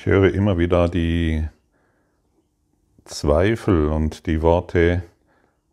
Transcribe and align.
Ich 0.00 0.06
höre 0.06 0.32
immer 0.32 0.56
wieder 0.56 0.88
die 0.88 1.46
Zweifel 3.04 3.88
und 3.88 4.26
die 4.26 4.40
Worte, 4.40 5.02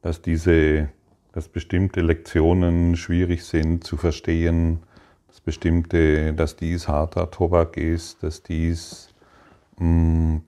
dass 0.01 0.21
diese, 0.21 0.89
dass 1.31 1.47
bestimmte 1.47 2.01
Lektionen 2.01 2.97
schwierig 2.97 3.45
sind 3.45 3.85
zu 3.85 3.95
verstehen, 3.95 4.81
dass 5.27 5.39
bestimmte, 5.39 6.33
dass 6.33 6.57
dies 6.57 6.89
harter 6.89 7.31
Tobak 7.31 7.77
ist, 7.77 8.21
dass 8.21 8.43
dies, 8.43 9.15
mm, 9.77 10.39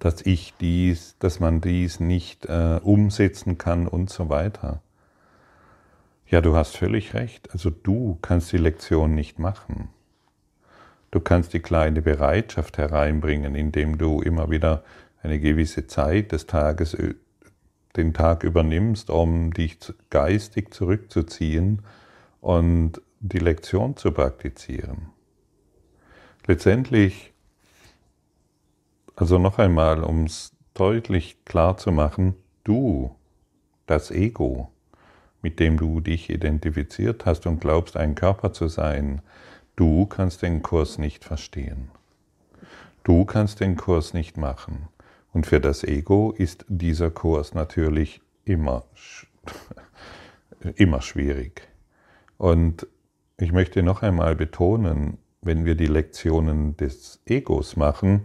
dass 0.00 0.22
ich 0.22 0.54
dies, 0.60 1.14
dass 1.20 1.38
man 1.38 1.60
dies 1.60 2.00
nicht 2.00 2.46
äh, 2.46 2.80
umsetzen 2.82 3.56
kann 3.56 3.86
und 3.86 4.10
so 4.10 4.28
weiter. 4.30 4.82
Ja, 6.26 6.40
du 6.40 6.56
hast 6.56 6.76
völlig 6.76 7.14
recht. 7.14 7.52
Also 7.52 7.70
du 7.70 8.18
kannst 8.20 8.50
die 8.50 8.58
Lektion 8.58 9.14
nicht 9.14 9.38
machen. 9.38 9.93
Du 11.14 11.20
kannst 11.20 11.52
die 11.52 11.60
kleine 11.60 12.02
Bereitschaft 12.02 12.76
hereinbringen, 12.76 13.54
indem 13.54 13.98
du 13.98 14.20
immer 14.20 14.50
wieder 14.50 14.82
eine 15.22 15.38
gewisse 15.38 15.86
Zeit 15.86 16.32
des 16.32 16.48
Tages, 16.48 16.96
den 17.94 18.12
Tag 18.12 18.42
übernimmst, 18.42 19.10
um 19.10 19.52
dich 19.52 19.78
geistig 20.10 20.74
zurückzuziehen 20.74 21.82
und 22.40 23.00
die 23.20 23.38
Lektion 23.38 23.96
zu 23.96 24.10
praktizieren. 24.10 25.10
Letztendlich, 26.48 27.32
also 29.14 29.38
noch 29.38 29.60
einmal, 29.60 30.02
um 30.02 30.24
es 30.24 30.50
deutlich 30.74 31.44
klar 31.44 31.76
zu 31.76 31.92
machen, 31.92 32.34
du, 32.64 33.14
das 33.86 34.10
Ego, 34.10 34.72
mit 35.42 35.60
dem 35.60 35.76
du 35.76 36.00
dich 36.00 36.28
identifiziert 36.28 37.24
hast 37.24 37.46
und 37.46 37.60
glaubst, 37.60 37.96
ein 37.96 38.16
Körper 38.16 38.52
zu 38.52 38.66
sein, 38.66 39.22
Du 39.76 40.06
kannst 40.06 40.42
den 40.42 40.62
Kurs 40.62 40.98
nicht 40.98 41.24
verstehen. 41.24 41.90
Du 43.02 43.24
kannst 43.24 43.60
den 43.60 43.76
Kurs 43.76 44.14
nicht 44.14 44.36
machen. 44.36 44.88
Und 45.32 45.46
für 45.46 45.60
das 45.60 45.82
Ego 45.82 46.32
ist 46.32 46.64
dieser 46.68 47.10
Kurs 47.10 47.54
natürlich 47.54 48.20
immer, 48.44 48.84
immer 50.76 51.02
schwierig. 51.02 51.68
Und 52.38 52.86
ich 53.36 53.52
möchte 53.52 53.82
noch 53.82 54.02
einmal 54.02 54.36
betonen, 54.36 55.18
wenn 55.42 55.64
wir 55.64 55.74
die 55.74 55.86
Lektionen 55.86 56.76
des 56.76 57.20
Egos 57.26 57.76
machen, 57.76 58.22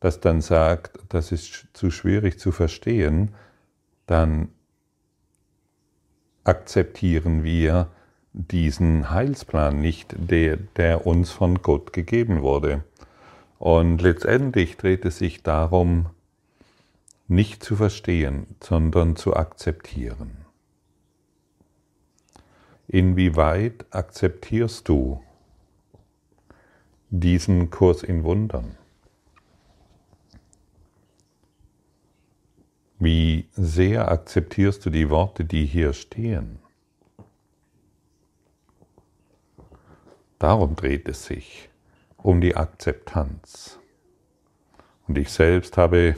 das 0.00 0.20
dann 0.20 0.40
sagt, 0.40 0.98
das 1.08 1.30
ist 1.30 1.68
zu 1.72 1.90
schwierig 1.90 2.38
zu 2.38 2.52
verstehen, 2.52 3.34
dann 4.06 4.48
akzeptieren 6.44 7.44
wir 7.44 7.90
diesen 8.36 9.10
Heilsplan 9.10 9.80
nicht, 9.80 10.14
der, 10.18 10.58
der 10.58 11.06
uns 11.06 11.30
von 11.30 11.62
Gott 11.62 11.94
gegeben 11.94 12.42
wurde. 12.42 12.84
Und 13.58 14.02
letztendlich 14.02 14.76
dreht 14.76 15.06
es 15.06 15.18
sich 15.18 15.42
darum, 15.42 16.10
nicht 17.28 17.64
zu 17.64 17.76
verstehen, 17.76 18.46
sondern 18.62 19.16
zu 19.16 19.34
akzeptieren. 19.34 20.44
Inwieweit 22.88 23.86
akzeptierst 23.90 24.86
du 24.86 25.22
diesen 27.08 27.70
Kurs 27.70 28.02
in 28.02 28.22
Wundern? 28.22 28.76
Wie 32.98 33.48
sehr 33.52 34.10
akzeptierst 34.10 34.84
du 34.84 34.90
die 34.90 35.08
Worte, 35.10 35.44
die 35.44 35.64
hier 35.64 35.94
stehen? 35.94 36.60
Darum 40.38 40.76
dreht 40.76 41.08
es 41.08 41.24
sich, 41.24 41.70
um 42.18 42.40
die 42.40 42.56
Akzeptanz. 42.56 43.78
Und 45.08 45.16
ich 45.16 45.30
selbst 45.30 45.76
habe 45.78 46.16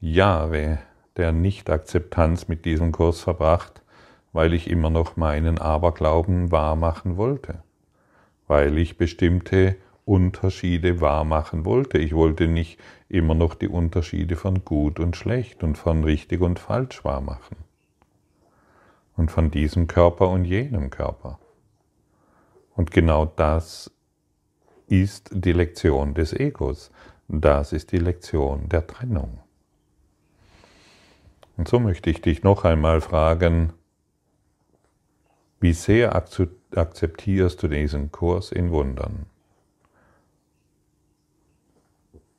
Jahre 0.00 0.80
der 1.16 1.32
Nicht-Akzeptanz 1.32 2.48
mit 2.48 2.64
diesem 2.64 2.92
Kurs 2.92 3.20
verbracht, 3.20 3.82
weil 4.32 4.52
ich 4.52 4.68
immer 4.68 4.90
noch 4.90 5.16
meinen 5.16 5.58
Aberglauben 5.58 6.50
wahrmachen 6.50 7.16
wollte, 7.16 7.62
weil 8.46 8.76
ich 8.76 8.98
bestimmte 8.98 9.76
Unterschiede 10.04 11.00
wahrmachen 11.00 11.64
wollte. 11.64 11.98
Ich 11.98 12.14
wollte 12.14 12.46
nicht 12.46 12.78
immer 13.08 13.34
noch 13.34 13.54
die 13.54 13.68
Unterschiede 13.68 14.36
von 14.36 14.64
gut 14.64 15.00
und 15.00 15.16
schlecht 15.16 15.62
und 15.62 15.78
von 15.78 16.04
richtig 16.04 16.42
und 16.42 16.58
falsch 16.58 17.04
wahrmachen 17.04 17.56
und 19.16 19.30
von 19.30 19.50
diesem 19.50 19.86
Körper 19.86 20.28
und 20.28 20.44
jenem 20.44 20.90
Körper. 20.90 21.38
Und 22.76 22.90
genau 22.90 23.26
das 23.26 23.90
ist 24.86 25.30
die 25.32 25.52
Lektion 25.52 26.14
des 26.14 26.32
Egos. 26.32 26.90
Das 27.28 27.72
ist 27.72 27.92
die 27.92 27.98
Lektion 27.98 28.68
der 28.68 28.86
Trennung. 28.86 29.38
Und 31.56 31.68
so 31.68 31.78
möchte 31.78 32.10
ich 32.10 32.20
dich 32.20 32.42
noch 32.42 32.64
einmal 32.64 33.00
fragen, 33.00 33.72
wie 35.60 35.72
sehr 35.72 36.14
akzeptierst 36.14 37.62
du 37.62 37.68
diesen 37.68 38.12
Kurs 38.12 38.52
in 38.52 38.70
Wundern? 38.70 39.26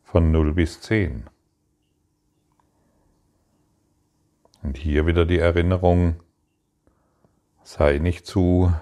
Von 0.04 0.32
0 0.32 0.54
bis 0.54 0.82
10. 0.82 1.26
Und 4.62 4.78
hier 4.78 5.08
wieder 5.08 5.26
die 5.26 5.40
Erinnerung, 5.40 6.18
sei 7.64 7.98
nicht 7.98 8.26
zu 8.26 8.74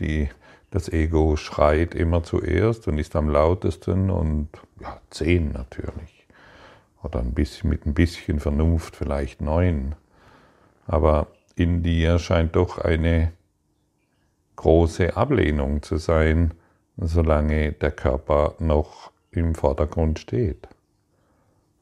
die 0.00 0.28
das 0.74 0.88
Ego 0.88 1.36
schreit 1.36 1.94
immer 1.94 2.24
zuerst 2.24 2.88
und 2.88 2.98
ist 2.98 3.14
am 3.14 3.28
lautesten 3.28 4.10
und 4.10 4.48
ja, 4.80 5.00
zehn 5.08 5.52
natürlich. 5.52 6.26
Oder 7.00 7.20
ein 7.20 7.32
bisschen 7.32 7.70
mit 7.70 7.86
ein 7.86 7.94
bisschen 7.94 8.40
Vernunft 8.40 8.96
vielleicht 8.96 9.40
neun. 9.40 9.94
Aber 10.88 11.28
in 11.54 11.84
dir 11.84 12.18
scheint 12.18 12.56
doch 12.56 12.78
eine 12.78 13.30
große 14.56 15.16
Ablehnung 15.16 15.84
zu 15.84 15.96
sein, 15.96 16.54
solange 16.96 17.70
der 17.70 17.92
Körper 17.92 18.56
noch 18.58 19.12
im 19.30 19.54
Vordergrund 19.54 20.18
steht. 20.18 20.66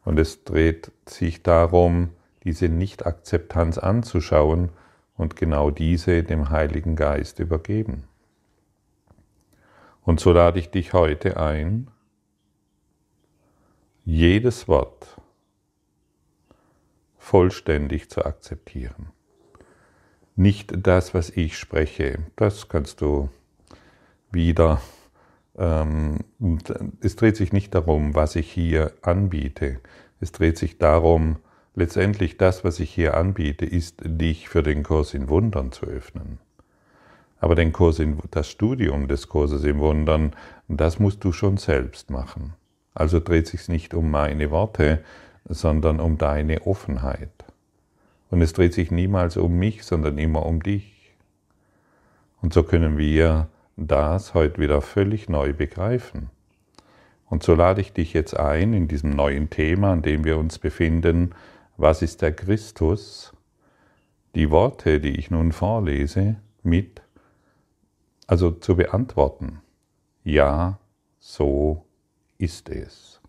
Und 0.05 0.19
es 0.19 0.45
dreht 0.45 0.93
sich 1.07 1.43
darum, 1.43 2.11
diese 2.45 2.69
Nichtakzeptanz 2.69 3.79
anzuschauen 3.79 4.69
und 5.17 5.35
genau 5.37 5.71
diese 5.71 6.25
dem 6.25 6.51
Heiligen 6.51 6.95
Geist 6.95 7.39
übergeben. 7.39 8.05
Und 10.05 10.21
so 10.21 10.33
lade 10.33 10.59
ich 10.59 10.71
dich 10.71 10.93
heute 10.93 11.37
ein, 11.37 11.89
jedes 14.05 14.67
Wort 14.67 15.21
vollständig 17.19 18.11
zu 18.11 18.25
akzeptieren. 18.25 19.11
Nicht 20.35 20.73
das, 20.77 21.15
was 21.15 21.31
ich 21.31 21.57
spreche, 21.57 22.19
das 22.37 22.69
kannst 22.69 23.01
du 23.01 23.29
wieder. 24.33 24.81
Ähm, 25.57 26.21
es 27.01 27.17
dreht 27.17 27.37
sich 27.37 27.53
nicht 27.53 27.75
darum, 27.75 28.15
was 28.15 28.35
ich 28.35 28.51
hier 28.51 28.95
anbiete. 29.03 29.81
Es 30.21 30.33
dreht 30.33 30.59
sich 30.59 30.79
darum, 30.79 31.37
letztendlich 31.75 32.39
das, 32.39 32.65
was 32.65 32.81
ich 32.81 32.91
hier 32.93 33.15
anbiete, 33.15 33.67
ist, 33.67 34.01
dich 34.05 34.49
für 34.49 34.63
den 34.63 34.83
Kurs 34.83 35.15
in 35.15 35.29
Wundern 35.29 35.71
zu 35.71 35.87
öffnen. 35.87 36.39
Aber 37.43 37.57
den 37.57 37.73
Kurs 37.73 37.99
in, 37.99 38.19
das 38.31 38.49
Studium 38.49 39.09
des 39.09 39.29
Kurses 39.29 39.65
im 39.65 39.81
Wundern, 39.81 40.33
das 40.69 41.01
musst 41.01 41.25
du 41.25 41.33
schon 41.33 41.57
selbst 41.57 42.09
machen. 42.09 42.55
Also 42.95 43.19
dreht 43.19 43.49
sich 43.49 43.69
nicht 43.69 43.95
um 43.95 44.13
meine 44.13 44.53
Worte, 44.53 45.03
sondern 45.49 45.99
um 45.99 46.19
deine 46.19 46.65
Offenheit. 46.69 47.33
Und 48.31 48.43
es 48.43 48.53
dreht 48.53 48.75
sich 48.75 48.93
niemals 48.93 49.37
um 49.37 49.59
mich, 49.59 49.83
sondern 49.83 50.19
immer 50.19 50.47
um 50.47 50.63
dich. 50.63 51.17
Und 52.43 52.55
so 52.55 52.63
können 52.63 52.97
wir 52.97 53.49
das 53.77 54.35
heute 54.35 54.61
wieder 54.61 54.81
völlig 54.81 55.29
neu 55.29 55.53
begreifen. 55.53 56.31
Und 57.29 57.43
so 57.43 57.57
lade 57.57 57.81
ich 57.81 57.93
dich 57.93 58.13
jetzt 58.13 58.39
ein 58.39 58.73
in 58.73 58.87
diesem 58.87 59.11
neuen 59.11 59.51
Thema, 59.51 59.91
an 59.91 60.03
dem 60.03 60.23
wir 60.23 60.39
uns 60.39 60.61
befinden, 60.61 61.35
was 61.77 62.03
ist 62.03 62.23
der 62.23 62.33
Christus? 62.33 63.33
Die 64.37 64.51
Worte, 64.51 65.01
die 65.01 65.19
ich 65.19 65.33
nun 65.33 65.51
vorlese, 65.51 66.37
mit 66.63 67.02
also 68.33 68.51
zu 68.51 68.77
beantworten, 68.77 69.61
ja, 70.25 70.79
so 71.19 71.85
ist 72.39 72.71
es. 72.71 73.21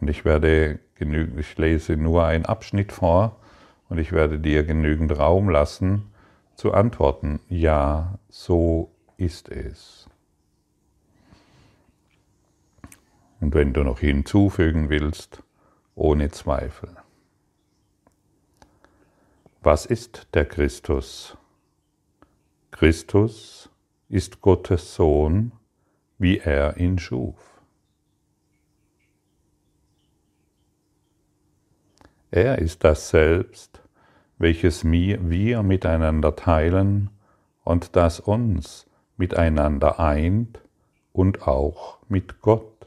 Und 0.00 0.10
ich 0.10 0.24
werde 0.24 0.80
genügend, 0.96 1.38
ich 1.38 1.56
lese 1.56 1.96
nur 1.96 2.24
einen 2.24 2.44
Abschnitt 2.44 2.90
vor 2.90 3.36
und 3.88 3.98
ich 3.98 4.10
werde 4.10 4.40
dir 4.40 4.64
genügend 4.64 5.16
Raum 5.16 5.48
lassen 5.48 6.10
zu 6.56 6.74
antworten, 6.74 7.38
ja, 7.48 8.18
so 8.30 8.90
ist 9.16 9.48
es. 9.48 10.08
Und 13.40 13.54
wenn 13.54 13.72
du 13.72 13.84
noch 13.84 14.00
hinzufügen 14.00 14.90
willst, 14.90 15.44
ohne 15.94 16.32
Zweifel. 16.32 16.96
Was 19.62 19.86
ist 19.86 20.26
der 20.34 20.46
Christus? 20.46 21.36
Christus 22.70 23.70
ist 24.08 24.40
Gottes 24.40 24.94
Sohn, 24.94 25.52
wie 26.18 26.38
er 26.38 26.76
ihn 26.76 26.98
schuf. 26.98 27.36
Er 32.30 32.58
ist 32.58 32.84
das 32.84 33.10
Selbst, 33.10 33.82
welches 34.38 34.84
wir 35.28 35.62
miteinander 35.62 36.36
teilen 36.36 37.10
und 37.64 37.96
das 37.96 38.20
uns 38.20 38.86
miteinander 39.16 40.00
eint 40.00 40.60
und 41.12 41.46
auch 41.46 41.98
mit 42.08 42.40
Gott. 42.40 42.86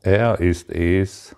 Er 0.00 0.40
ist 0.40 0.70
es, 0.70 1.36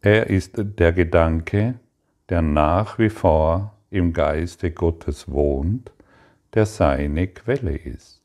er 0.00 0.28
ist 0.28 0.54
der 0.56 0.92
Gedanke, 0.92 1.74
der 2.28 2.42
nach 2.42 2.98
wie 2.98 3.10
vor 3.10 3.74
im 3.90 4.12
Geiste 4.12 4.70
Gottes 4.70 5.30
wohnt, 5.30 5.92
der 6.54 6.66
seine 6.66 7.26
Quelle 7.28 7.76
ist. 7.76 8.22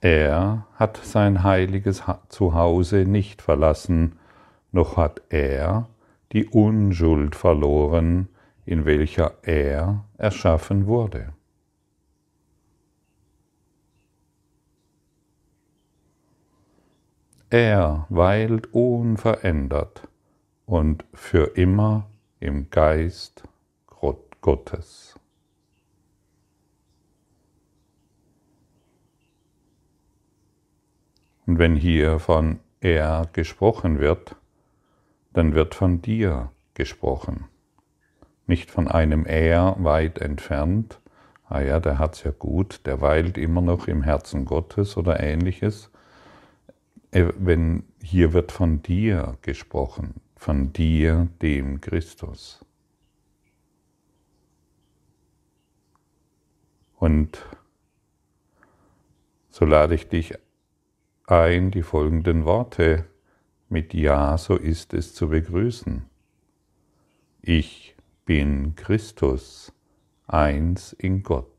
Er 0.00 0.66
hat 0.74 0.96
sein 0.96 1.44
heiliges 1.44 2.02
Zuhause 2.28 3.04
nicht 3.04 3.40
verlassen, 3.40 4.18
noch 4.72 4.96
hat 4.96 5.22
er 5.28 5.88
die 6.32 6.46
Unschuld 6.46 7.36
verloren, 7.36 8.28
in 8.64 8.84
welcher 8.84 9.34
er 9.42 10.04
erschaffen 10.18 10.86
wurde. 10.86 11.32
Er 17.52 18.06
weilt 18.08 18.72
unverändert 18.72 20.08
und 20.64 21.04
für 21.12 21.54
immer 21.58 22.08
im 22.40 22.70
Geist 22.70 23.42
Gottes. 24.40 25.20
Und 31.46 31.58
wenn 31.58 31.76
hier 31.76 32.18
von 32.20 32.58
er 32.80 33.28
gesprochen 33.34 34.00
wird, 34.00 34.34
dann 35.34 35.52
wird 35.52 35.74
von 35.74 36.00
dir 36.00 36.50
gesprochen. 36.72 37.44
Nicht 38.46 38.70
von 38.70 38.88
einem 38.88 39.26
er 39.26 39.76
weit 39.78 40.20
entfernt, 40.22 41.02
ah 41.50 41.60
ja, 41.60 41.80
der 41.80 41.98
hat's 41.98 42.24
ja 42.24 42.30
gut, 42.30 42.80
der 42.86 43.02
weilt 43.02 43.36
immer 43.36 43.60
noch 43.60 43.88
im 43.88 44.02
Herzen 44.02 44.46
Gottes 44.46 44.96
oder 44.96 45.20
ähnliches. 45.20 45.91
Äh, 47.12 47.32
wenn 47.38 47.84
hier 48.02 48.32
wird 48.32 48.50
von 48.50 48.82
dir 48.82 49.38
gesprochen, 49.42 50.20
von 50.34 50.72
dir, 50.72 51.28
dem 51.40 51.80
Christus. 51.80 52.64
Und 56.96 57.44
so 59.50 59.64
lade 59.64 59.94
ich 59.94 60.08
dich 60.08 60.34
ein, 61.26 61.70
die 61.70 61.82
folgenden 61.82 62.44
Worte 62.44 63.06
mit 63.68 63.92
Ja, 63.92 64.38
so 64.38 64.56
ist 64.56 64.94
es 64.94 65.14
zu 65.14 65.28
begrüßen. 65.28 66.06
Ich 67.42 67.94
bin 68.24 68.74
Christus, 68.74 69.72
eins 70.26 70.92
in 70.94 71.22
Gott. 71.22 71.52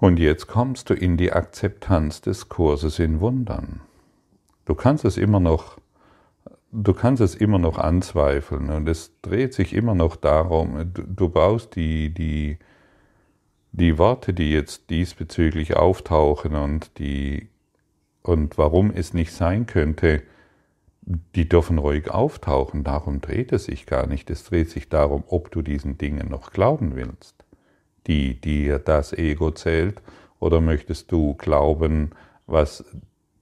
Und 0.00 0.18
jetzt 0.18 0.46
kommst 0.46 0.90
du 0.90 0.94
in 0.94 1.16
die 1.16 1.32
Akzeptanz 1.32 2.20
des 2.20 2.48
Kurses 2.48 2.98
in 2.98 3.20
Wundern. 3.20 3.80
Du 4.64 4.74
kannst 4.74 5.04
es 5.04 5.16
immer 5.16 5.40
noch 5.40 5.78
du 6.74 6.92
kannst 6.92 7.22
es 7.22 7.34
immer 7.34 7.58
noch 7.58 7.78
anzweifeln 7.78 8.70
und 8.70 8.88
es 8.88 9.12
dreht 9.22 9.54
sich 9.54 9.72
immer 9.72 9.94
noch 9.94 10.16
darum, 10.16 10.92
du, 10.92 11.28
brauchst 11.28 11.76
die, 11.76 12.12
die, 12.12 12.58
die 13.72 13.96
Worte, 13.96 14.34
die 14.34 14.50
jetzt 14.50 14.90
diesbezüglich 14.90 15.76
auftauchen 15.76 16.56
und, 16.56 16.98
die, 16.98 17.48
und 18.22 18.58
warum 18.58 18.90
es 18.90 19.14
nicht 19.14 19.32
sein 19.32 19.66
könnte, 19.66 20.22
die 21.02 21.48
dürfen 21.48 21.78
ruhig 21.78 22.10
auftauchen. 22.10 22.82
Darum 22.82 23.20
dreht 23.20 23.52
es 23.52 23.66
sich 23.66 23.84
gar 23.84 24.06
nicht. 24.06 24.30
Es 24.30 24.44
dreht 24.44 24.70
sich 24.70 24.88
darum, 24.88 25.22
ob 25.26 25.50
du 25.50 25.60
diesen 25.60 25.98
Dingen 25.98 26.28
noch 26.30 26.50
glauben 26.50 26.96
willst, 26.96 27.43
die 28.06 28.40
dir 28.40 28.78
das 28.78 29.12
Ego 29.12 29.50
zählt, 29.50 30.00
oder 30.40 30.60
möchtest 30.60 31.10
du 31.10 31.34
glauben, 31.34 32.10
was 32.46 32.84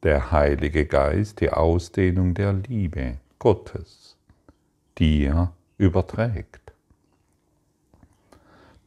der 0.03 0.31
Heilige 0.31 0.87
Geist, 0.87 1.41
die 1.41 1.51
Ausdehnung 1.51 2.35
der 2.35 2.53
Liebe 2.53 3.19
Gottes 3.39 4.17
dir 4.99 5.53
überträgt. 5.79 6.73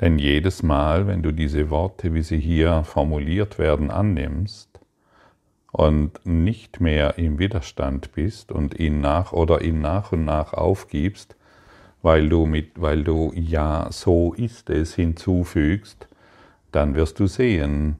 Denn 0.01 0.19
jedes 0.19 0.61
Mal, 0.61 1.07
wenn 1.07 1.23
du 1.23 1.31
diese 1.31 1.69
Worte, 1.69 2.13
wie 2.13 2.23
sie 2.23 2.39
hier 2.39 2.83
formuliert 2.83 3.57
werden, 3.59 3.91
annimmst 3.91 4.79
und 5.71 6.25
nicht 6.25 6.81
mehr 6.81 7.17
im 7.17 7.39
Widerstand 7.39 8.11
bist 8.13 8.51
und 8.51 8.77
ihn 8.77 8.99
nach 8.99 9.31
oder 9.31 9.61
ihn 9.61 9.79
nach 9.79 10.11
und 10.11 10.25
nach 10.25 10.53
aufgibst, 10.53 11.35
weil 12.05 12.29
du 12.29 12.45
mit, 12.45 12.79
weil 12.79 13.03
du 13.03 13.33
ja 13.33 13.87
so 13.89 14.35
ist 14.35 14.69
es 14.69 14.93
hinzufügst, 14.93 16.07
dann 16.71 16.93
wirst 16.93 17.19
du 17.19 17.25
sehen, 17.25 17.95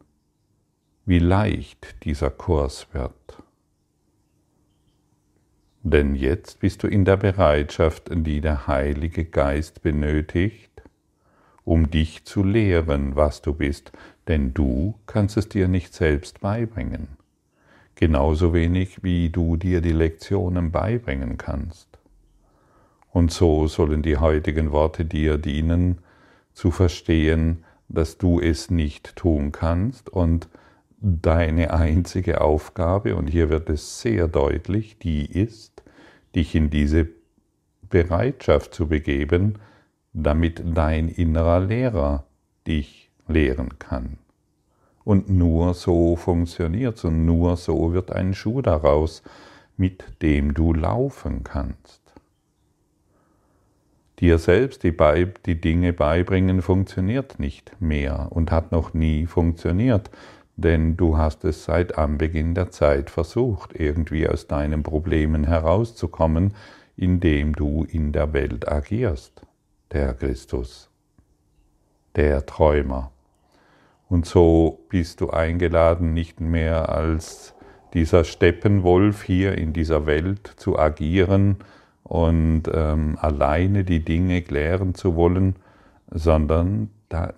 wie 1.07 1.17
leicht 1.17 2.03
dieser 2.03 2.29
Kurs 2.29 2.85
wird. 2.91 3.41
Denn 5.81 6.13
jetzt 6.13 6.59
bist 6.59 6.83
du 6.83 6.87
in 6.87 7.03
der 7.03 7.17
Bereitschaft, 7.17 8.11
die 8.13 8.41
der 8.41 8.67
Heilige 8.67 9.25
Geist 9.25 9.81
benötigt, 9.81 10.83
um 11.63 11.89
dich 11.89 12.25
zu 12.25 12.43
lehren, 12.43 13.15
was 13.15 13.41
du 13.41 13.55
bist, 13.55 13.91
denn 14.27 14.53
du 14.53 14.99
kannst 15.07 15.35
es 15.35 15.49
dir 15.49 15.67
nicht 15.67 15.95
selbst 15.95 16.41
beibringen, 16.41 17.07
genauso 17.95 18.53
wenig 18.53 19.01
wie 19.01 19.31
du 19.31 19.57
dir 19.57 19.81
die 19.81 19.93
Lektionen 19.93 20.71
beibringen 20.71 21.39
kannst. 21.39 21.94
Und 23.15 23.31
so 23.31 23.67
sollen 23.67 24.01
die 24.01 24.17
heutigen 24.17 24.73
Worte 24.73 25.05
dir 25.05 25.37
dienen, 25.37 25.99
zu 26.51 26.69
verstehen, 26.69 27.63
dass 27.87 28.17
du 28.17 28.41
es 28.41 28.69
nicht 28.69 29.15
tun 29.15 29.53
kannst 29.53 30.09
und 30.09 30.49
deine 30.99 31.71
einzige 31.71 32.41
Aufgabe, 32.41 33.15
und 33.15 33.27
hier 33.27 33.49
wird 33.49 33.69
es 33.69 34.01
sehr 34.01 34.27
deutlich, 34.27 34.99
die 34.99 35.25
ist, 35.31 35.81
dich 36.35 36.55
in 36.55 36.69
diese 36.69 37.07
Bereitschaft 37.89 38.73
zu 38.73 38.89
begeben, 38.89 39.59
damit 40.11 40.61
dein 40.65 41.07
innerer 41.07 41.61
Lehrer 41.61 42.25
dich 42.67 43.11
lehren 43.29 43.79
kann. 43.79 44.17
Und 45.05 45.29
nur 45.29 45.73
so 45.73 46.17
funktioniert 46.17 46.97
es 46.97 47.05
und 47.05 47.25
nur 47.25 47.55
so 47.55 47.93
wird 47.93 48.11
ein 48.11 48.33
Schuh 48.33 48.61
daraus, 48.61 49.23
mit 49.77 50.03
dem 50.21 50.53
du 50.53 50.73
laufen 50.73 51.45
kannst. 51.45 52.04
Dir 54.19 54.37
selbst 54.37 54.83
die, 54.83 54.91
Be 54.91 55.33
die 55.45 55.59
Dinge 55.59 55.91
beibringen 55.91 56.61
funktioniert 56.61 57.37
nicht 57.39 57.75
mehr 57.81 58.27
und 58.29 58.49
hat 58.51 58.71
noch 58.71 58.93
nie 58.93 59.25
funktioniert, 59.25 60.09
denn 60.55 60.95
du 60.95 61.17
hast 61.17 61.43
es 61.43 61.65
seit 61.65 61.97
Anbeginn 61.97 62.55
der 62.55 62.71
Zeit 62.71 63.09
versucht, 63.09 63.77
irgendwie 63.77 64.27
aus 64.27 64.47
deinen 64.47 64.83
Problemen 64.83 65.43
herauszukommen, 65.43 66.53
indem 66.95 67.53
du 67.53 67.83
in 67.83 68.13
der 68.13 68.31
Welt 68.31 68.71
agierst, 68.71 69.41
der 69.91 70.13
Christus, 70.13 70.89
der 72.15 72.45
Träumer. 72.45 73.11
Und 74.07 74.25
so 74.25 74.85
bist 74.87 75.19
du 75.19 75.31
eingeladen, 75.31 76.13
nicht 76.13 76.39
mehr 76.39 76.87
als 76.87 77.53
dieser 77.93 78.23
Steppenwolf 78.23 79.23
hier 79.23 79.57
in 79.57 79.73
dieser 79.73 80.05
Welt 80.05 80.53
zu 80.55 80.79
agieren 80.79 81.57
und 82.05 82.63
ähm, 82.71 83.17
alleine 83.19 83.83
die 83.83 84.05
Dinge 84.05 84.43
klären 84.43 84.93
zu 84.93 85.15
wollen, 85.15 85.55
sondern 86.11 86.91
da, 87.09 87.33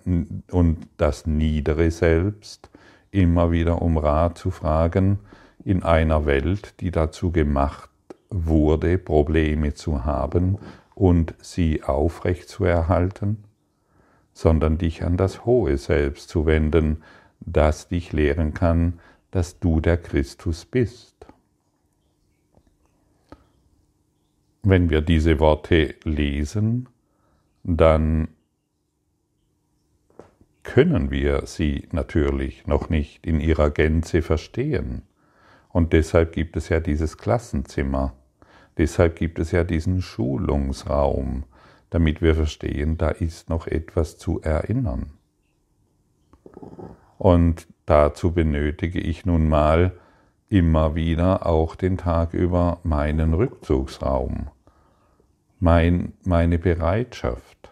und 0.50 0.86
das 0.98 1.26
niedere 1.26 1.90
Selbst, 1.90 2.70
immer 3.10 3.50
wieder 3.50 3.80
um 3.80 3.96
Rat 3.96 4.36
zu 4.36 4.50
fragen 4.50 5.18
in 5.64 5.82
einer 5.82 6.26
Welt, 6.26 6.74
die 6.80 6.90
dazu 6.90 7.32
gemacht 7.32 7.88
wurde, 8.28 8.98
Probleme 8.98 9.72
zu 9.72 10.04
haben 10.04 10.58
und 10.94 11.34
sie 11.40 11.82
aufrecht 11.82 12.50
zu 12.50 12.64
erhalten, 12.64 13.44
sondern 14.34 14.76
dich 14.76 15.02
an 15.02 15.16
das 15.16 15.46
hohe 15.46 15.78
Selbst 15.78 16.28
zu 16.28 16.44
wenden, 16.44 17.02
das 17.40 17.88
dich 17.88 18.12
lehren 18.12 18.52
kann, 18.52 19.00
dass 19.30 19.58
du 19.60 19.80
der 19.80 19.96
Christus 19.96 20.66
bist. 20.66 21.26
Wenn 24.62 24.90
wir 24.90 25.00
diese 25.00 25.38
Worte 25.40 25.94
lesen, 26.04 26.88
dann 27.62 28.28
können 30.62 31.10
wir 31.10 31.46
sie 31.46 31.88
natürlich 31.92 32.66
noch 32.66 32.90
nicht 32.90 33.26
in 33.26 33.40
ihrer 33.40 33.70
Gänze 33.70 34.20
verstehen. 34.20 35.02
Und 35.70 35.92
deshalb 35.92 36.32
gibt 36.32 36.56
es 36.56 36.68
ja 36.68 36.80
dieses 36.80 37.16
Klassenzimmer, 37.16 38.14
deshalb 38.76 39.16
gibt 39.16 39.38
es 39.38 39.50
ja 39.50 39.64
diesen 39.64 40.02
Schulungsraum, 40.02 41.44
damit 41.90 42.20
wir 42.20 42.34
verstehen, 42.34 42.98
da 42.98 43.08
ist 43.08 43.48
noch 43.48 43.66
etwas 43.66 44.18
zu 44.18 44.40
erinnern. 44.42 45.12
Und 47.16 47.66
dazu 47.86 48.32
benötige 48.32 49.00
ich 49.00 49.24
nun 49.24 49.48
mal 49.48 49.92
immer 50.48 50.94
wieder 50.94 51.46
auch 51.46 51.76
den 51.76 51.98
Tag 51.98 52.32
über 52.32 52.78
meinen 52.82 53.34
Rückzugsraum, 53.34 54.48
mein, 55.60 56.12
meine 56.24 56.58
Bereitschaft. 56.58 57.70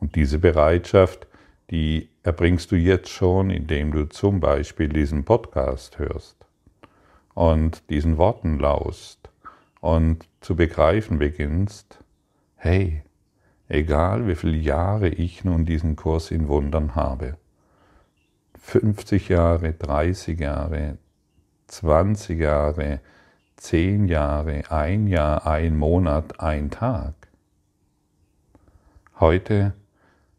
Und 0.00 0.14
diese 0.14 0.38
Bereitschaft, 0.38 1.26
die 1.70 2.08
erbringst 2.22 2.70
du 2.70 2.76
jetzt 2.76 3.08
schon, 3.08 3.50
indem 3.50 3.92
du 3.92 4.08
zum 4.08 4.40
Beispiel 4.40 4.88
diesen 4.88 5.24
Podcast 5.24 5.98
hörst 5.98 6.36
und 7.34 7.88
diesen 7.90 8.16
Worten 8.16 8.58
laust 8.58 9.28
und 9.80 10.26
zu 10.40 10.54
begreifen 10.54 11.18
beginnst, 11.18 11.98
hey, 12.56 13.02
egal 13.68 14.26
wie 14.26 14.34
viele 14.34 14.56
Jahre 14.56 15.08
ich 15.08 15.44
nun 15.44 15.64
diesen 15.64 15.96
Kurs 15.96 16.30
in 16.30 16.48
Wundern 16.48 16.94
habe, 16.94 17.36
50 18.60 19.28
Jahre, 19.28 19.72
30 19.72 20.38
Jahre, 20.38 20.98
20 21.68 22.40
Jahre, 22.40 23.00
10 23.56 24.08
Jahre, 24.08 24.70
ein 24.70 25.06
Jahr, 25.06 25.46
ein 25.46 25.76
Monat, 25.76 26.40
ein 26.40 26.70
Tag. 26.70 27.14
Heute 29.20 29.74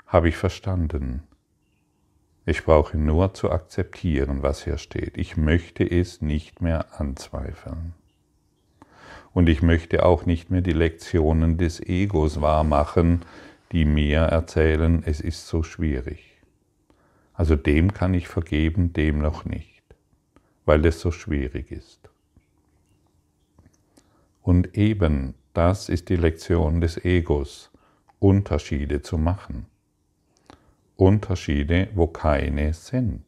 habe 0.07 0.29
ich 0.29 0.37
verstanden, 0.37 1.23
ich 2.45 2.65
brauche 2.65 2.97
nur 2.97 3.35
zu 3.35 3.51
akzeptieren, 3.51 4.41
was 4.41 4.63
hier 4.63 4.79
steht. 4.79 5.17
Ich 5.19 5.37
möchte 5.37 5.83
es 5.83 6.21
nicht 6.21 6.61
mehr 6.61 6.99
anzweifeln. 6.99 7.93
Und 9.33 9.49
ich 9.49 9.61
möchte 9.61 10.03
auch 10.03 10.25
nicht 10.25 10.49
mehr 10.49 10.61
die 10.61 10.71
Lektionen 10.71 11.57
des 11.59 11.79
Egos 11.79 12.41
wahrmachen, 12.41 13.21
die 13.71 13.85
mir 13.85 14.21
erzählen, 14.21 15.03
es 15.05 15.21
ist 15.21 15.47
so 15.47 15.61
schwierig. 15.61 16.39
Also 17.33 17.55
dem 17.55 17.93
kann 17.93 18.15
ich 18.15 18.27
vergeben, 18.27 18.93
dem 18.93 19.19
noch 19.19 19.45
nicht, 19.45 19.68
weil 20.69 20.85
es 20.85 20.99
so 20.99 21.09
schwierig 21.09 21.71
ist. 21.71 22.11
Und 24.43 24.77
eben 24.77 25.33
das 25.55 25.89
ist 25.89 26.09
die 26.09 26.15
Lektion 26.15 26.79
des 26.79 27.03
Egos, 27.03 27.71
Unterschiede 28.19 29.01
zu 29.01 29.17
machen. 29.17 29.65
Unterschiede, 30.95 31.87
wo 31.95 32.05
keine 32.05 32.71
sind. 32.75 33.25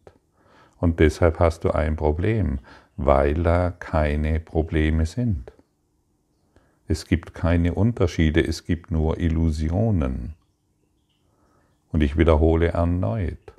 Und 0.77 0.99
deshalb 0.99 1.39
hast 1.39 1.63
du 1.63 1.71
ein 1.71 1.95
Problem, 1.95 2.59
weil 2.95 3.33
da 3.41 3.71
keine 3.71 4.39
Probleme 4.39 5.07
sind. 5.07 5.51
Es 6.87 7.07
gibt 7.07 7.33
keine 7.33 7.73
Unterschiede, 7.73 8.45
es 8.45 8.65
gibt 8.65 8.91
nur 8.91 9.19
Illusionen. 9.19 10.35
Und 11.91 12.03
ich 12.03 12.19
wiederhole 12.19 12.67
erneut, 12.67 13.50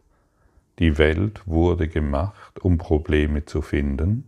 die 0.82 0.98
Welt 0.98 1.46
wurde 1.46 1.86
gemacht, 1.86 2.58
um 2.58 2.76
Probleme 2.76 3.44
zu 3.44 3.62
finden, 3.62 4.24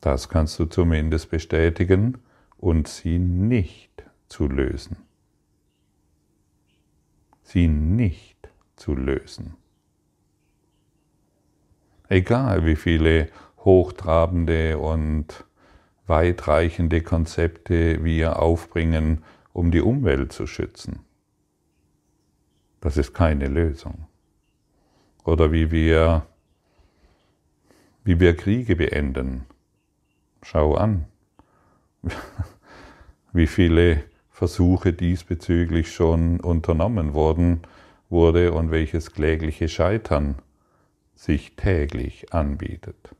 das 0.00 0.28
kannst 0.28 0.60
du 0.60 0.66
zumindest 0.66 1.28
bestätigen, 1.28 2.18
und 2.56 2.86
sie 2.86 3.18
nicht 3.18 4.04
zu 4.28 4.46
lösen. 4.46 4.96
Sie 7.42 7.66
nicht 7.66 8.48
zu 8.76 8.94
lösen. 8.94 9.54
Egal 12.08 12.64
wie 12.64 12.76
viele 12.76 13.28
hochtrabende 13.58 14.78
und 14.78 15.44
weitreichende 16.06 17.02
Konzepte 17.02 18.04
wir 18.04 18.38
aufbringen, 18.38 19.24
um 19.52 19.72
die 19.72 19.80
Umwelt 19.80 20.32
zu 20.32 20.46
schützen. 20.46 21.00
Das 22.80 22.96
ist 22.96 23.14
keine 23.14 23.48
Lösung. 23.48 24.06
Oder 25.24 25.52
wie 25.52 25.70
wir, 25.70 26.26
wie 28.04 28.20
wir 28.20 28.36
Kriege 28.36 28.76
beenden. 28.76 29.46
Schau 30.42 30.74
an, 30.74 31.06
wie 33.32 33.46
viele 33.46 34.04
Versuche 34.30 34.92
diesbezüglich 34.92 35.92
schon 35.94 36.40
unternommen 36.40 37.14
wurden, 37.14 37.62
wurde 38.10 38.52
und 38.52 38.70
welches 38.70 39.12
klägliche 39.12 39.68
Scheitern 39.68 40.36
sich 41.14 41.56
täglich 41.56 42.34
anbietet. 42.34 43.14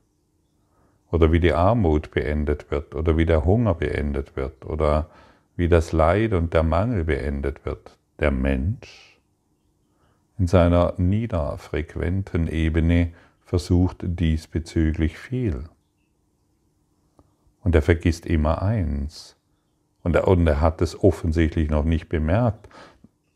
Oder 1.11 1.31
wie 1.31 1.39
die 1.39 1.53
Armut 1.53 2.11
beendet 2.11 2.69
wird, 2.69 2.93
oder 2.93 3.17
wie 3.17 3.25
der 3.25 3.45
Hunger 3.45 3.73
beendet 3.73 4.35
wird, 4.35 4.65
oder 4.65 5.09
wie 5.55 5.69
das 5.69 5.91
Leid 5.91 6.33
und 6.33 6.53
der 6.53 6.63
Mangel 6.63 7.05
beendet 7.05 7.65
wird. 7.65 7.97
Der 8.19 8.31
Mensch 8.31 9.14
in 10.37 10.47
seiner 10.47 10.93
niederfrequenten 10.97 12.47
Ebene 12.47 13.13
versucht 13.45 13.97
diesbezüglich 14.01 15.17
viel. 15.17 15.63
Und 17.63 17.75
er 17.75 17.81
vergisst 17.81 18.25
immer 18.25 18.61
eins. 18.61 19.35
Und 20.03 20.15
er, 20.15 20.27
und 20.27 20.45
er 20.45 20.61
hat 20.61 20.81
es 20.81 21.03
offensichtlich 21.03 21.69
noch 21.69 21.83
nicht 21.83 22.09
bemerkt, 22.09 22.69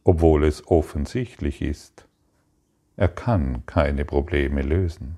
obwohl 0.04 0.44
es 0.44 0.68
offensichtlich 0.68 1.62
ist. 1.62 2.06
Er 2.96 3.08
kann 3.08 3.66
keine 3.66 4.06
Probleme 4.06 4.62
lösen. 4.62 5.18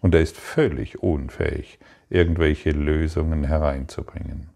Und 0.00 0.14
er 0.14 0.20
ist 0.20 0.36
völlig 0.36 1.02
unfähig, 1.02 1.78
irgendwelche 2.10 2.70
Lösungen 2.70 3.44
hereinzubringen. 3.44 4.50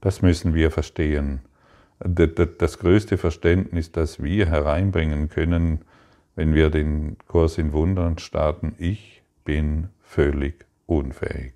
Das 0.00 0.22
müssen 0.22 0.54
wir 0.54 0.70
verstehen. 0.70 1.40
Das 2.00 2.78
größte 2.78 3.18
Verständnis, 3.18 3.90
das 3.90 4.22
wir 4.22 4.46
hereinbringen 4.46 5.28
können, 5.28 5.84
wenn 6.36 6.54
wir 6.54 6.70
den 6.70 7.16
Kurs 7.26 7.58
in 7.58 7.72
Wundern 7.72 8.18
starten, 8.18 8.74
ich 8.78 9.22
bin 9.44 9.88
völlig 10.00 10.66
unfähig, 10.86 11.54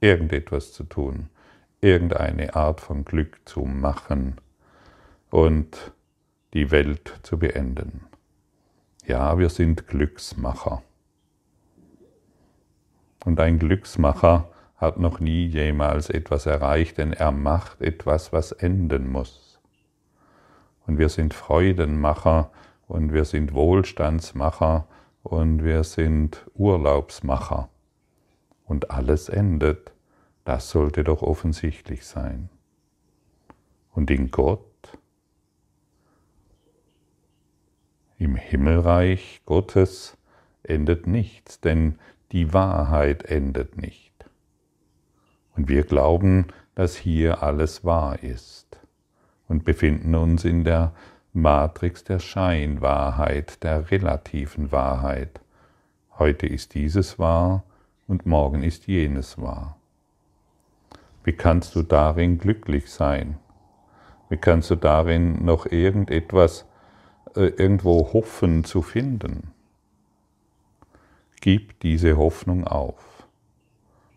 irgendetwas 0.00 0.72
zu 0.72 0.84
tun 0.84 1.28
irgendeine 1.84 2.56
Art 2.56 2.80
von 2.80 3.04
Glück 3.04 3.40
zu 3.44 3.60
machen 3.60 4.36
und 5.30 5.92
die 6.54 6.70
Welt 6.70 7.20
zu 7.22 7.38
beenden. 7.38 8.06
Ja, 9.06 9.38
wir 9.38 9.50
sind 9.50 9.86
Glücksmacher. 9.86 10.82
Und 13.26 13.38
ein 13.38 13.58
Glücksmacher 13.58 14.48
hat 14.84 14.98
noch 14.98 15.20
nie 15.20 15.46
jemals 15.46 16.10
etwas 16.10 16.46
erreicht, 16.46 16.98
denn 16.98 17.12
er 17.12 17.32
macht 17.32 17.80
etwas, 17.80 18.32
was 18.32 18.52
enden 18.52 19.10
muss. 19.10 19.58
Und 20.86 20.98
wir 20.98 21.08
sind 21.08 21.34
Freudenmacher 21.34 22.50
und 22.86 23.12
wir 23.12 23.24
sind 23.24 23.54
Wohlstandsmacher 23.54 24.86
und 25.22 25.64
wir 25.64 25.84
sind 25.84 26.44
Urlaubsmacher. 26.54 27.68
Und 28.66 28.90
alles 28.90 29.28
endet. 29.28 29.92
Das 30.44 30.70
sollte 30.70 31.04
doch 31.04 31.22
offensichtlich 31.22 32.04
sein. 32.04 32.50
Und 33.92 34.10
in 34.10 34.30
Gott, 34.30 34.60
im 38.18 38.36
Himmelreich 38.36 39.40
Gottes 39.46 40.18
endet 40.62 41.06
nichts, 41.06 41.60
denn 41.60 41.98
die 42.32 42.52
Wahrheit 42.52 43.24
endet 43.24 43.76
nicht. 43.78 44.03
Und 45.56 45.68
wir 45.68 45.84
glauben, 45.84 46.46
dass 46.74 46.96
hier 46.96 47.42
alles 47.42 47.84
wahr 47.84 48.22
ist 48.22 48.78
und 49.48 49.64
befinden 49.64 50.14
uns 50.14 50.44
in 50.44 50.64
der 50.64 50.92
Matrix 51.32 52.04
der 52.04 52.18
Scheinwahrheit, 52.18 53.62
der 53.62 53.90
relativen 53.90 54.72
Wahrheit. 54.72 55.40
Heute 56.18 56.46
ist 56.46 56.74
dieses 56.74 57.18
wahr 57.18 57.64
und 58.06 58.26
morgen 58.26 58.62
ist 58.62 58.86
jenes 58.86 59.40
wahr. 59.40 59.76
Wie 61.24 61.32
kannst 61.32 61.74
du 61.74 61.82
darin 61.82 62.38
glücklich 62.38 62.90
sein? 62.90 63.38
Wie 64.28 64.36
kannst 64.36 64.70
du 64.70 64.76
darin 64.76 65.44
noch 65.44 65.66
irgendetwas, 65.66 66.66
äh, 67.34 67.46
irgendwo 67.46 68.12
hoffen 68.12 68.64
zu 68.64 68.82
finden? 68.82 69.52
Gib 71.40 71.80
diese 71.80 72.16
Hoffnung 72.16 72.66
auf 72.66 73.13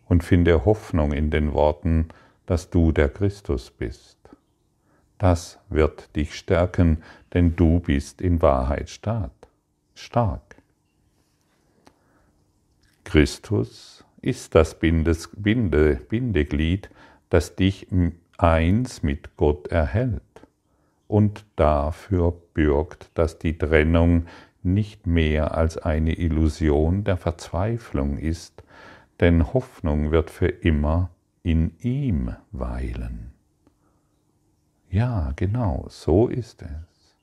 und 0.08 0.24
finde 0.24 0.64
Hoffnung 0.64 1.12
in 1.12 1.30
den 1.30 1.52
Worten, 1.52 2.08
dass 2.46 2.70
du 2.70 2.92
der 2.92 3.08
Christus 3.08 3.70
bist. 3.70 4.18
Das 5.18 5.58
wird 5.68 6.14
dich 6.16 6.34
stärken, 6.34 7.02
denn 7.34 7.56
du 7.56 7.80
bist 7.80 8.20
in 8.20 8.40
Wahrheit 8.40 8.88
stark. 8.88 9.32
Christus 13.04 14.04
ist 14.20 14.54
das 14.54 14.78
Bindes, 14.78 15.30
Binde, 15.36 15.96
Bindeglied, 15.96 16.90
das 17.30 17.56
dich 17.56 17.88
eins 18.36 19.02
mit 19.02 19.36
Gott 19.36 19.68
erhält. 19.68 20.22
und 21.08 21.46
dafür 21.56 22.34
bürgt, 22.54 23.10
dass 23.14 23.38
die 23.38 23.56
Trennung 23.56 24.26
nicht 24.62 25.06
mehr 25.06 25.56
als 25.56 25.78
eine 25.78 26.14
Illusion 26.14 27.02
der 27.04 27.16
Verzweiflung 27.16 28.18
ist, 28.18 28.62
denn 29.20 29.52
Hoffnung 29.52 30.10
wird 30.10 30.30
für 30.30 30.48
immer 30.48 31.10
in 31.42 31.72
ihm 31.80 32.34
weilen. 32.52 33.32
Ja, 34.90 35.32
genau, 35.36 35.86
so 35.88 36.28
ist 36.28 36.62
es. 36.62 37.16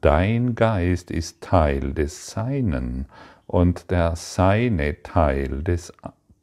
Dein 0.00 0.54
Geist 0.54 1.10
ist 1.10 1.42
Teil 1.42 1.92
des 1.92 2.28
Seinen 2.28 3.06
und 3.46 3.90
der 3.90 4.16
Seine 4.16 5.02
Teil 5.02 5.62
des 5.62 5.92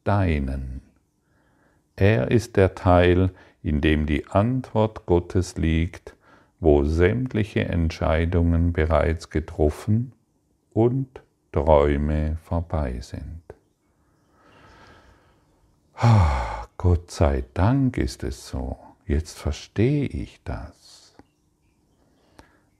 Deinen. 0.04 0.80
Er 1.96 2.30
ist 2.30 2.56
der 2.56 2.74
Teil, 2.74 3.30
in 3.62 3.80
dem 3.80 4.06
die 4.06 4.26
Antwort 4.28 5.04
Gottes 5.04 5.58
liegt, 5.58 6.16
wo 6.60 6.84
sämtliche 6.84 7.66
Entscheidungen 7.66 8.72
bereits 8.72 9.28
getroffen 9.28 10.12
und 10.72 11.20
Träume 11.52 12.38
vorbei 12.42 13.00
sind. 13.00 13.42
Ah, 16.02 16.64
Gott 16.78 17.10
sei 17.10 17.44
Dank 17.52 17.98
ist 17.98 18.24
es 18.24 18.48
so. 18.48 18.78
Jetzt 19.06 19.38
verstehe 19.38 20.06
ich 20.06 20.40
das. 20.44 21.14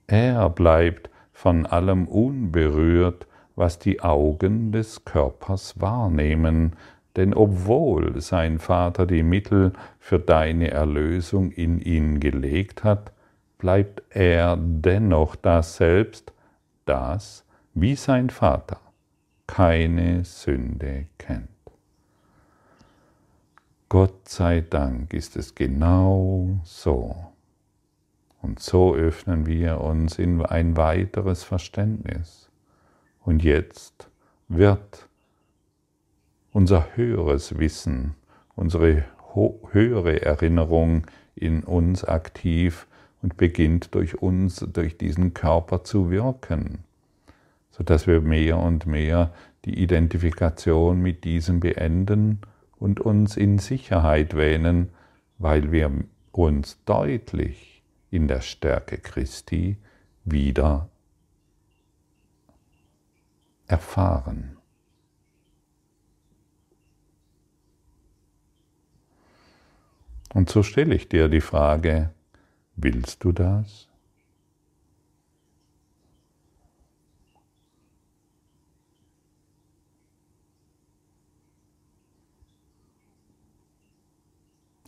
Er 0.06 0.48
bleibt 0.48 1.10
von 1.34 1.66
allem 1.66 2.08
unberührt, 2.08 3.26
was 3.56 3.78
die 3.78 4.00
Augen 4.00 4.72
des 4.72 5.04
Körpers 5.04 5.78
wahrnehmen, 5.78 6.76
denn 7.14 7.34
obwohl 7.34 8.22
sein 8.22 8.58
Vater 8.58 9.04
die 9.04 9.22
Mittel 9.22 9.74
für 9.98 10.18
deine 10.18 10.70
Erlösung 10.70 11.50
in 11.50 11.78
ihn 11.78 12.20
gelegt 12.20 12.84
hat, 12.84 13.12
bleibt 13.58 14.02
er 14.08 14.56
dennoch 14.58 15.36
das 15.36 15.76
selbst, 15.76 16.32
das, 16.86 17.44
wie 17.74 17.96
sein 17.96 18.30
Vater, 18.30 18.80
keine 19.46 20.24
Sünde 20.24 21.04
kennt. 21.18 21.59
Gott 23.90 24.28
sei 24.28 24.60
Dank 24.60 25.12
ist 25.14 25.34
es 25.36 25.56
genau 25.56 26.60
so. 26.62 27.16
Und 28.40 28.60
so 28.60 28.94
öffnen 28.94 29.46
wir 29.46 29.80
uns 29.80 30.16
in 30.16 30.46
ein 30.46 30.76
weiteres 30.76 31.42
Verständnis. 31.42 32.48
Und 33.24 33.42
jetzt 33.42 34.08
wird 34.46 35.08
unser 36.52 36.86
höheres 36.94 37.58
Wissen, 37.58 38.14
unsere 38.54 39.06
höhere 39.72 40.22
Erinnerung 40.22 41.08
in 41.34 41.64
uns 41.64 42.04
aktiv 42.04 42.86
und 43.22 43.36
beginnt 43.36 43.92
durch 43.96 44.22
uns, 44.22 44.64
durch 44.72 44.98
diesen 44.98 45.34
Körper 45.34 45.82
zu 45.82 46.12
wirken, 46.12 46.84
sodass 47.72 48.06
wir 48.06 48.20
mehr 48.20 48.56
und 48.56 48.86
mehr 48.86 49.32
die 49.64 49.82
Identifikation 49.82 51.00
mit 51.00 51.24
diesem 51.24 51.58
beenden 51.58 52.40
und 52.80 52.98
uns 52.98 53.36
in 53.36 53.58
Sicherheit 53.58 54.34
wähnen, 54.34 54.88
weil 55.38 55.70
wir 55.70 55.92
uns 56.32 56.82
deutlich 56.84 57.84
in 58.10 58.26
der 58.26 58.40
Stärke 58.40 58.98
Christi 58.98 59.76
wieder 60.24 60.88
erfahren. 63.66 64.56
Und 70.32 70.48
so 70.48 70.62
stelle 70.62 70.94
ich 70.94 71.08
dir 71.08 71.28
die 71.28 71.40
Frage, 71.40 72.12
willst 72.76 73.24
du 73.24 73.32
das? 73.32 73.89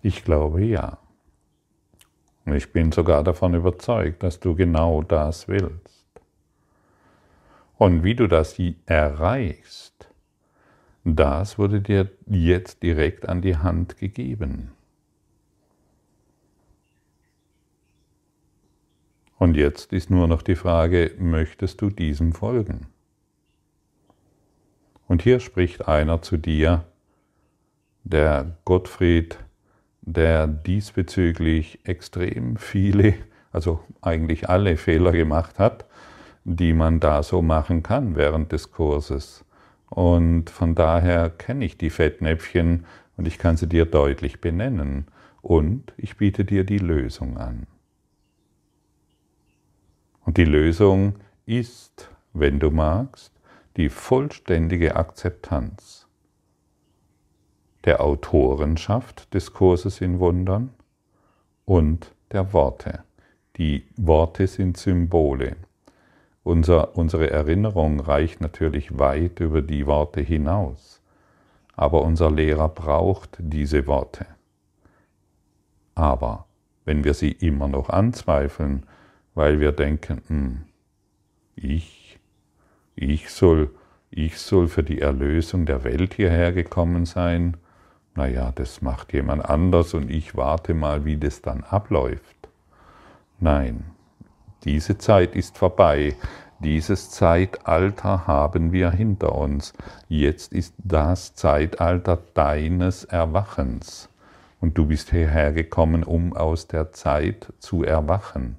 Ich 0.02 0.24
glaube 0.24 0.64
ja. 0.64 0.98
Und 2.44 2.54
ich 2.54 2.72
bin 2.72 2.90
sogar 2.90 3.22
davon 3.22 3.54
überzeugt, 3.54 4.22
dass 4.22 4.40
du 4.40 4.56
genau 4.56 5.02
das 5.02 5.46
willst. 5.46 6.06
Und 7.78 8.02
wie 8.02 8.16
du 8.16 8.26
das 8.26 8.56
erreichst, 8.86 10.08
das 11.04 11.58
wurde 11.58 11.80
dir 11.80 12.10
jetzt 12.26 12.82
direkt 12.82 13.28
an 13.28 13.42
die 13.42 13.56
Hand 13.56 13.96
gegeben. 13.96 14.72
Und 19.38 19.56
jetzt 19.56 19.92
ist 19.92 20.10
nur 20.10 20.28
noch 20.28 20.42
die 20.42 20.54
Frage, 20.54 21.14
möchtest 21.18 21.80
du 21.80 21.90
diesem 21.90 22.32
folgen? 22.32 22.86
Und 25.08 25.22
hier 25.22 25.40
spricht 25.40 25.88
einer 25.88 26.22
zu 26.22 26.36
dir, 26.36 26.84
der 28.04 28.56
Gottfried 28.64 29.38
der 30.02 30.46
diesbezüglich 30.46 31.78
extrem 31.84 32.56
viele, 32.56 33.14
also 33.52 33.80
eigentlich 34.00 34.48
alle 34.48 34.76
Fehler 34.76 35.12
gemacht 35.12 35.58
hat, 35.58 35.86
die 36.44 36.72
man 36.72 37.00
da 37.00 37.22
so 37.22 37.40
machen 37.40 37.82
kann 37.82 38.16
während 38.16 38.52
des 38.52 38.72
Kurses. 38.72 39.44
Und 39.88 40.50
von 40.50 40.74
daher 40.74 41.30
kenne 41.30 41.64
ich 41.64 41.78
die 41.78 41.90
Fettnäpfchen 41.90 42.84
und 43.16 43.28
ich 43.28 43.38
kann 43.38 43.56
sie 43.56 43.68
dir 43.68 43.84
deutlich 43.84 44.40
benennen. 44.40 45.06
Und 45.40 45.92
ich 45.96 46.16
biete 46.16 46.44
dir 46.44 46.64
die 46.64 46.78
Lösung 46.78 47.36
an. 47.36 47.66
Und 50.24 50.36
die 50.36 50.44
Lösung 50.44 51.16
ist, 51.46 52.08
wenn 52.32 52.58
du 52.58 52.70
magst, 52.70 53.32
die 53.76 53.88
vollständige 53.88 54.96
Akzeptanz 54.96 56.01
der 57.84 58.00
Autorenschaft 58.00 59.32
des 59.34 59.52
Kurses 59.52 60.00
in 60.00 60.18
Wundern 60.20 60.70
und 61.64 62.12
der 62.30 62.52
Worte. 62.52 63.04
Die 63.56 63.84
Worte 63.96 64.46
sind 64.46 64.76
Symbole. 64.76 65.56
Unser, 66.44 66.96
unsere 66.96 67.30
Erinnerung 67.30 68.00
reicht 68.00 68.40
natürlich 68.40 68.98
weit 68.98 69.40
über 69.40 69.62
die 69.62 69.86
Worte 69.86 70.20
hinaus, 70.20 71.00
aber 71.76 72.02
unser 72.02 72.30
Lehrer 72.30 72.68
braucht 72.68 73.36
diese 73.38 73.86
Worte. 73.86 74.26
Aber 75.94 76.46
wenn 76.84 77.04
wir 77.04 77.14
sie 77.14 77.30
immer 77.30 77.68
noch 77.68 77.90
anzweifeln, 77.90 78.86
weil 79.34 79.60
wir 79.60 79.72
denken, 79.72 80.22
hm, 80.26 80.62
ich, 81.54 82.18
ich 82.96 83.30
soll, 83.30 83.70
ich 84.10 84.38
soll 84.38 84.68
für 84.68 84.82
die 84.82 85.00
Erlösung 85.00 85.66
der 85.66 85.84
Welt 85.84 86.14
hierher 86.14 86.52
gekommen 86.52 87.06
sein, 87.06 87.56
naja, 88.14 88.52
das 88.54 88.82
macht 88.82 89.12
jemand 89.12 89.44
anders 89.44 89.94
und 89.94 90.10
ich 90.10 90.36
warte 90.36 90.74
mal, 90.74 91.04
wie 91.04 91.16
das 91.16 91.40
dann 91.40 91.64
abläuft. 91.64 92.48
Nein, 93.40 93.84
diese 94.64 94.98
Zeit 94.98 95.34
ist 95.34 95.56
vorbei. 95.58 96.14
Dieses 96.60 97.10
Zeitalter 97.10 98.26
haben 98.26 98.70
wir 98.70 98.90
hinter 98.90 99.34
uns. 99.34 99.72
Jetzt 100.08 100.52
ist 100.52 100.74
das 100.78 101.34
Zeitalter 101.34 102.18
deines 102.34 103.04
Erwachens. 103.04 104.08
Und 104.60 104.78
du 104.78 104.86
bist 104.86 105.10
hierher 105.10 105.52
gekommen, 105.52 106.04
um 106.04 106.36
aus 106.36 106.68
der 106.68 106.92
Zeit 106.92 107.52
zu 107.58 107.82
erwachen, 107.82 108.58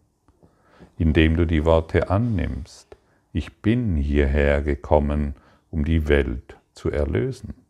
indem 0.97 1.37
du 1.37 1.45
die 1.45 1.63
Worte 1.63 2.09
annimmst. 2.09 2.97
Ich 3.31 3.61
bin 3.61 3.95
hierher 3.95 4.61
gekommen, 4.61 5.35
um 5.71 5.85
die 5.85 6.09
Welt 6.09 6.57
zu 6.73 6.91
erlösen. 6.91 7.62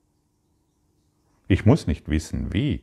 Ich 1.54 1.68
muss 1.68 1.86
nicht 1.86 2.10
wissen, 2.10 2.52
wie. 2.52 2.82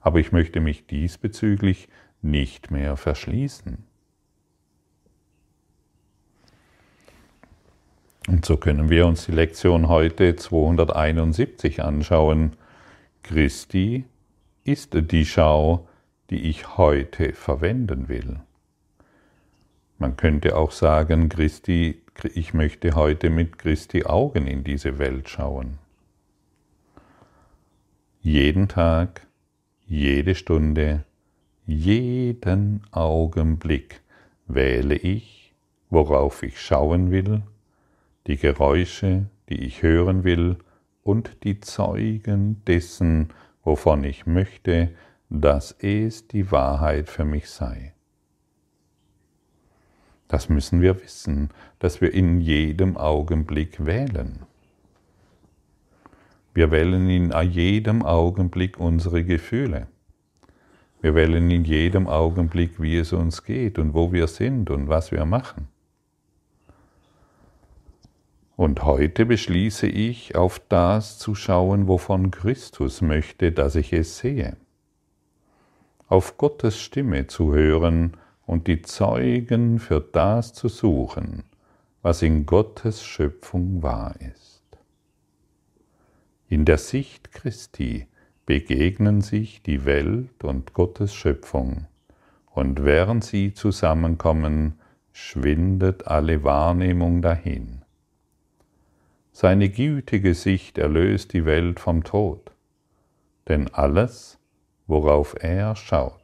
Aber 0.00 0.18
ich 0.18 0.32
möchte 0.32 0.60
mich 0.60 0.86
diesbezüglich 0.86 1.90
nicht 2.22 2.70
mehr 2.70 2.96
verschließen. 2.96 3.84
Und 8.28 8.46
so 8.46 8.56
können 8.56 8.88
wir 8.88 9.06
uns 9.06 9.26
die 9.26 9.32
Lektion 9.32 9.88
heute 9.88 10.36
271 10.36 11.82
anschauen. 11.82 12.54
Christi 13.22 14.06
ist 14.64 14.94
die 14.94 15.26
Schau, 15.26 15.86
die 16.30 16.48
ich 16.48 16.78
heute 16.78 17.34
verwenden 17.34 18.08
will. 18.08 18.40
Man 19.98 20.16
könnte 20.16 20.56
auch 20.56 20.70
sagen, 20.70 21.28
Christi, 21.28 22.00
ich 22.32 22.54
möchte 22.54 22.94
heute 22.94 23.28
mit 23.28 23.58
Christi 23.58 24.06
Augen 24.06 24.46
in 24.46 24.64
diese 24.64 24.98
Welt 24.98 25.28
schauen. 25.28 25.83
Jeden 28.26 28.68
Tag, 28.68 29.26
jede 29.84 30.34
Stunde, 30.34 31.04
jeden 31.66 32.80
Augenblick 32.90 34.00
wähle 34.46 34.96
ich, 34.96 35.54
worauf 35.90 36.42
ich 36.42 36.58
schauen 36.58 37.10
will, 37.10 37.42
die 38.26 38.38
Geräusche, 38.38 39.26
die 39.50 39.60
ich 39.60 39.82
hören 39.82 40.24
will 40.24 40.56
und 41.02 41.44
die 41.44 41.60
Zeugen 41.60 42.64
dessen, 42.64 43.28
wovon 43.62 44.04
ich 44.04 44.24
möchte, 44.24 44.94
dass 45.28 45.72
es 45.72 46.26
die 46.26 46.50
Wahrheit 46.50 47.10
für 47.10 47.26
mich 47.26 47.50
sei. 47.50 47.92
Das 50.28 50.48
müssen 50.48 50.80
wir 50.80 51.02
wissen, 51.02 51.50
dass 51.78 52.00
wir 52.00 52.14
in 52.14 52.40
jedem 52.40 52.96
Augenblick 52.96 53.84
wählen. 53.84 54.46
Wir 56.54 56.70
wählen 56.70 57.10
in 57.10 57.32
jedem 57.50 58.04
Augenblick 58.04 58.78
unsere 58.78 59.24
Gefühle. 59.24 59.88
Wir 61.00 61.16
wählen 61.16 61.50
in 61.50 61.64
jedem 61.64 62.06
Augenblick, 62.06 62.80
wie 62.80 62.96
es 62.96 63.12
uns 63.12 63.42
geht 63.42 63.76
und 63.78 63.92
wo 63.92 64.12
wir 64.12 64.28
sind 64.28 64.70
und 64.70 64.88
was 64.88 65.10
wir 65.10 65.24
machen. 65.24 65.66
Und 68.56 68.84
heute 68.84 69.26
beschließe 69.26 69.88
ich, 69.88 70.36
auf 70.36 70.60
das 70.68 71.18
zu 71.18 71.34
schauen, 71.34 71.88
wovon 71.88 72.30
Christus 72.30 73.02
möchte, 73.02 73.50
dass 73.50 73.74
ich 73.74 73.92
es 73.92 74.18
sehe. 74.18 74.56
Auf 76.06 76.38
Gottes 76.38 76.78
Stimme 76.80 77.26
zu 77.26 77.52
hören 77.52 78.16
und 78.46 78.68
die 78.68 78.80
Zeugen 78.82 79.80
für 79.80 80.00
das 80.00 80.52
zu 80.52 80.68
suchen, 80.68 81.42
was 82.00 82.22
in 82.22 82.46
Gottes 82.46 83.02
Schöpfung 83.02 83.82
wahr 83.82 84.14
ist. 84.20 84.53
In 86.48 86.66
der 86.66 86.78
Sicht 86.78 87.32
Christi 87.32 88.06
begegnen 88.44 89.22
sich 89.22 89.62
die 89.62 89.86
Welt 89.86 90.44
und 90.44 90.74
Gottes 90.74 91.14
Schöpfung, 91.14 91.86
und 92.50 92.84
während 92.84 93.24
sie 93.24 93.54
zusammenkommen, 93.54 94.78
schwindet 95.12 96.06
alle 96.06 96.44
Wahrnehmung 96.44 97.22
dahin. 97.22 97.82
Seine 99.32 99.70
gütige 99.70 100.34
Sicht 100.34 100.76
erlöst 100.76 101.32
die 101.32 101.46
Welt 101.46 101.80
vom 101.80 102.04
Tod, 102.04 102.52
denn 103.48 103.72
alles, 103.72 104.38
worauf 104.86 105.34
er 105.42 105.74
schaut, 105.76 106.20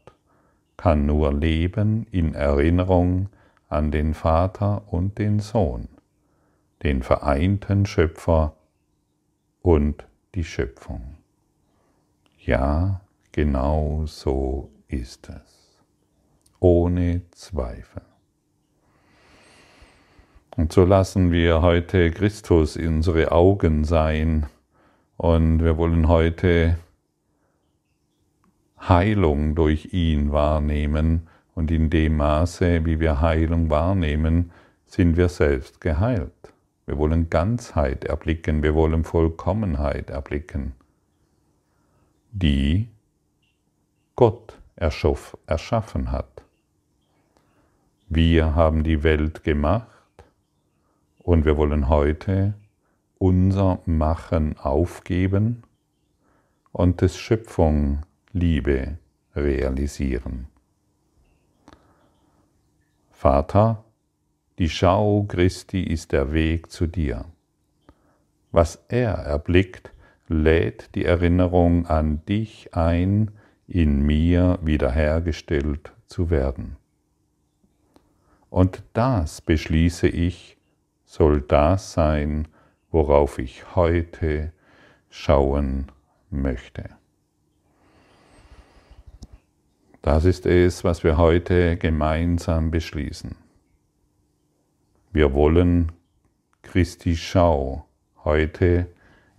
kann 0.76 1.06
nur 1.06 1.33
leben 1.33 2.06
in 2.11 2.35
Erinnerung 2.35 3.30
an 3.68 3.90
den 3.90 4.14
Vater 4.14 4.83
und 4.92 5.18
den 5.18 5.40
Sohn, 5.40 5.88
den 6.83 7.02
vereinten 7.02 7.87
Schöpfer 7.87 8.54
und 9.62 10.06
die 10.35 10.45
Schöpfung. 10.45 11.16
Ja, 12.38 13.01
genau 13.33 14.05
so 14.07 14.71
ist 14.88 15.29
es, 15.29 15.79
ohne 16.59 17.23
Zweifel. 17.33 18.03
Und 20.57 20.73
so 20.73 20.85
lassen 20.85 21.33
wir 21.33 21.62
heute 21.62 22.11
Christus 22.11 22.77
unsere 22.77 23.33
Augen 23.33 23.85
sein 23.85 24.47
und 25.16 25.62
wir 25.62 25.77
wollen 25.77 26.09
heute 26.09 26.77
Heilung 28.88 29.55
durch 29.55 29.93
ihn 29.93 30.33
wahrnehmen 30.33 31.29
und 31.55 31.71
in 31.71 31.90
dem 31.90 32.16
Maße, 32.16 32.85
wie 32.85 33.01
wir 33.01 33.21
Heilung 33.21 33.71
wahrnehmen, 33.71 34.51
sind 34.87 35.16
wir 35.16 35.29
selbst 35.29 35.81
geheilt. 35.81 36.39
Wir 36.90 36.98
wollen 36.98 37.31
Ganzheit 37.31 38.03
erblicken, 38.03 38.64
wir 38.64 38.74
wollen 38.74 39.05
Vollkommenheit 39.05 40.11
erblicken, 40.11 40.72
die 42.33 42.88
Gott 44.16 44.59
erschaffen 44.74 46.11
hat. 46.11 46.42
Wir 48.09 48.57
haben 48.57 48.83
die 48.83 49.05
Welt 49.05 49.44
gemacht 49.44 49.87
und 51.20 51.44
wir 51.44 51.57
wollen 51.57 51.88
heute 51.88 52.55
unser 53.18 53.79
Machen 53.87 54.59
aufgeben 54.59 55.62
und 56.72 57.03
des 57.03 57.16
Schöpfung 57.16 58.00
Liebe 58.33 58.98
realisieren. 59.37 60.48
Vater, 63.12 63.85
die 64.61 64.68
Schau 64.68 65.25
Christi 65.27 65.83
ist 65.83 66.12
der 66.12 66.35
Weg 66.35 66.70
zu 66.70 66.87
dir. 66.87 67.25
Was 68.53 68.85
er 68.88 69.12
erblickt, 69.12 69.90
lädt 70.29 70.94
die 70.94 71.07
Erinnerung 71.07 71.87
an 71.87 72.23
dich 72.27 72.75
ein, 72.75 73.31
in 73.66 74.03
mir 74.03 74.59
wiederhergestellt 74.61 75.92
zu 76.09 76.29
werden. 76.29 76.77
Und 78.51 78.83
das 78.92 79.40
beschließe 79.40 80.09
ich, 80.09 80.59
soll 81.07 81.40
das 81.40 81.94
sein, 81.94 82.46
worauf 82.90 83.38
ich 83.38 83.75
heute 83.75 84.53
schauen 85.09 85.87
möchte. 86.29 86.90
Das 90.03 90.27
ist 90.27 90.44
es, 90.44 90.85
was 90.85 91.03
wir 91.03 91.16
heute 91.16 91.79
gemeinsam 91.79 92.70
beschließen. 92.70 93.50
Wir 95.12 95.35
wollen 95.35 95.90
Christi 96.62 97.16
Schau 97.16 97.85
heute 98.25 98.87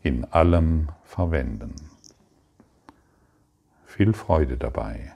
in 0.04 0.26
allem 0.26 0.90
verwenden. 1.06 1.74
Viel 3.86 4.12
Freude 4.12 4.58
dabei. 4.58 5.16